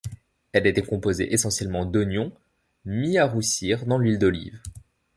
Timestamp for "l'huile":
3.99-4.17